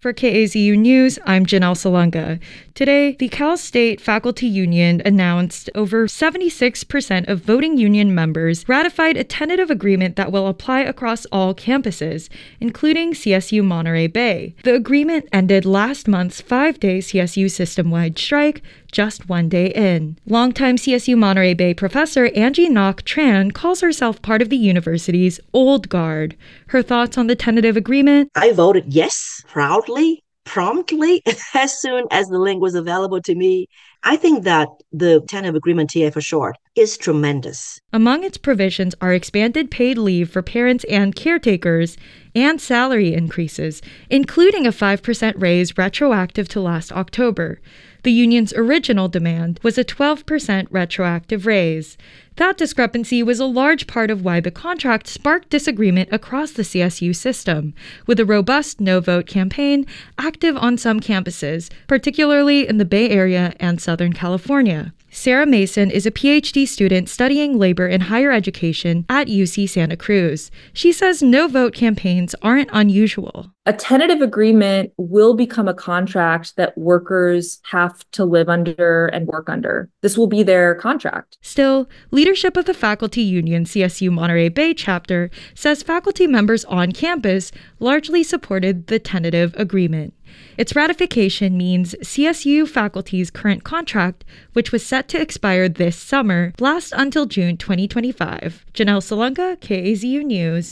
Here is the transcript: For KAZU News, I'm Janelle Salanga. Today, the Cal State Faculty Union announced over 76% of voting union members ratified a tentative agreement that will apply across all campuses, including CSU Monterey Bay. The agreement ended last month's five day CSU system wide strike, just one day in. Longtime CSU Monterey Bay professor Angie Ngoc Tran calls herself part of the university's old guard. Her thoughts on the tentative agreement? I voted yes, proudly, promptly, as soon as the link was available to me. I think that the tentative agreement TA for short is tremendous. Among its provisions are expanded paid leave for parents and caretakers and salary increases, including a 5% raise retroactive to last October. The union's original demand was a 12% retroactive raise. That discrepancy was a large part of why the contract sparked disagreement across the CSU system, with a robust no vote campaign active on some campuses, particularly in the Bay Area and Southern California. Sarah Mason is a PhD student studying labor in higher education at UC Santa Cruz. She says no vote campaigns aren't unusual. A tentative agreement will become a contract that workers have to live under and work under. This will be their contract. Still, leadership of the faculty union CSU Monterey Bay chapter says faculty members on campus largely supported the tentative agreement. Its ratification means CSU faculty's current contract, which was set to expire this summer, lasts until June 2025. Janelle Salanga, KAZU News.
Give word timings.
For 0.00 0.14
KAZU 0.14 0.78
News, 0.78 1.18
I'm 1.26 1.44
Janelle 1.44 1.76
Salanga. 1.76 2.40
Today, 2.72 3.16
the 3.18 3.28
Cal 3.28 3.58
State 3.58 4.00
Faculty 4.00 4.46
Union 4.46 5.02
announced 5.04 5.68
over 5.74 6.06
76% 6.06 7.28
of 7.28 7.42
voting 7.42 7.76
union 7.76 8.14
members 8.14 8.66
ratified 8.66 9.18
a 9.18 9.24
tentative 9.24 9.68
agreement 9.68 10.16
that 10.16 10.32
will 10.32 10.46
apply 10.46 10.80
across 10.80 11.26
all 11.26 11.54
campuses, 11.54 12.30
including 12.60 13.12
CSU 13.12 13.62
Monterey 13.62 14.06
Bay. 14.06 14.54
The 14.64 14.74
agreement 14.74 15.28
ended 15.34 15.66
last 15.66 16.08
month's 16.08 16.40
five 16.40 16.80
day 16.80 17.00
CSU 17.00 17.50
system 17.50 17.90
wide 17.90 18.18
strike, 18.18 18.62
just 18.90 19.28
one 19.28 19.50
day 19.50 19.66
in. 19.66 20.16
Longtime 20.24 20.76
CSU 20.76 21.16
Monterey 21.18 21.52
Bay 21.52 21.74
professor 21.74 22.26
Angie 22.28 22.70
Ngoc 22.70 23.02
Tran 23.02 23.52
calls 23.52 23.82
herself 23.82 24.22
part 24.22 24.40
of 24.40 24.48
the 24.48 24.56
university's 24.56 25.40
old 25.52 25.90
guard. 25.90 26.36
Her 26.68 26.82
thoughts 26.82 27.18
on 27.18 27.26
the 27.26 27.36
tentative 27.36 27.76
agreement? 27.76 28.30
I 28.34 28.52
voted 28.52 28.94
yes, 28.94 29.39
proudly, 29.50 30.22
promptly, 30.44 31.22
as 31.54 31.80
soon 31.80 32.06
as 32.10 32.28
the 32.28 32.38
link 32.38 32.62
was 32.62 32.74
available 32.74 33.20
to 33.22 33.34
me. 33.34 33.68
I 34.02 34.16
think 34.16 34.44
that 34.44 34.68
the 34.92 35.20
tentative 35.28 35.54
agreement 35.54 35.92
TA 35.92 36.10
for 36.10 36.20
short 36.20 36.56
is 36.74 36.96
tremendous. 36.96 37.80
Among 37.92 38.24
its 38.24 38.38
provisions 38.38 38.94
are 39.00 39.12
expanded 39.12 39.70
paid 39.70 39.98
leave 39.98 40.30
for 40.30 40.40
parents 40.40 40.84
and 40.84 41.14
caretakers 41.14 41.96
and 42.34 42.60
salary 42.60 43.12
increases, 43.12 43.82
including 44.08 44.66
a 44.66 44.72
5% 44.72 45.34
raise 45.36 45.76
retroactive 45.76 46.48
to 46.48 46.60
last 46.60 46.92
October. 46.92 47.60
The 48.02 48.12
union's 48.12 48.54
original 48.54 49.08
demand 49.08 49.60
was 49.62 49.76
a 49.76 49.84
12% 49.84 50.66
retroactive 50.70 51.44
raise. 51.44 51.98
That 52.36 52.56
discrepancy 52.56 53.22
was 53.22 53.40
a 53.40 53.44
large 53.44 53.86
part 53.86 54.10
of 54.10 54.24
why 54.24 54.40
the 54.40 54.50
contract 54.50 55.06
sparked 55.06 55.50
disagreement 55.50 56.08
across 56.10 56.52
the 56.52 56.62
CSU 56.62 57.14
system, 57.14 57.74
with 58.06 58.18
a 58.18 58.24
robust 58.24 58.80
no 58.80 59.00
vote 59.00 59.26
campaign 59.26 59.84
active 60.16 60.56
on 60.56 60.78
some 60.78 61.00
campuses, 61.00 61.70
particularly 61.86 62.66
in 62.66 62.78
the 62.78 62.86
Bay 62.86 63.10
Area 63.10 63.52
and 63.60 63.78
Southern 63.90 64.12
California. 64.12 64.92
Sarah 65.12 65.46
Mason 65.46 65.90
is 65.90 66.06
a 66.06 66.12
PhD 66.12 66.68
student 66.68 67.08
studying 67.08 67.58
labor 67.58 67.88
in 67.88 68.02
higher 68.02 68.30
education 68.30 69.04
at 69.08 69.26
UC 69.26 69.68
Santa 69.68 69.96
Cruz. 69.96 70.52
She 70.72 70.92
says 70.92 71.20
no 71.20 71.48
vote 71.48 71.74
campaigns 71.74 72.36
aren't 72.42 72.70
unusual. 72.72 73.50
A 73.66 73.72
tentative 73.72 74.22
agreement 74.22 74.92
will 74.96 75.34
become 75.34 75.66
a 75.66 75.74
contract 75.74 76.54
that 76.56 76.78
workers 76.78 77.60
have 77.64 78.08
to 78.12 78.24
live 78.24 78.48
under 78.48 79.06
and 79.06 79.26
work 79.26 79.48
under. 79.48 79.90
This 80.00 80.16
will 80.16 80.28
be 80.28 80.44
their 80.44 80.76
contract. 80.76 81.38
Still, 81.42 81.88
leadership 82.12 82.56
of 82.56 82.64
the 82.64 82.74
faculty 82.74 83.22
union 83.22 83.64
CSU 83.64 84.12
Monterey 84.12 84.48
Bay 84.48 84.74
chapter 84.74 85.28
says 85.54 85.82
faculty 85.82 86.26
members 86.26 86.64
on 86.66 86.92
campus 86.92 87.50
largely 87.80 88.22
supported 88.22 88.86
the 88.86 88.98
tentative 88.98 89.54
agreement. 89.58 90.14
Its 90.56 90.76
ratification 90.76 91.56
means 91.56 91.94
CSU 92.02 92.68
faculty's 92.68 93.30
current 93.30 93.64
contract, 93.64 94.24
which 94.52 94.72
was 94.72 94.84
set 94.84 94.99
to 95.08 95.20
expire 95.20 95.68
this 95.68 95.96
summer, 95.96 96.52
lasts 96.60 96.92
until 96.94 97.26
June 97.26 97.56
2025. 97.56 98.66
Janelle 98.74 99.00
Salanga, 99.00 99.56
KAZU 99.58 100.24
News. 100.24 100.68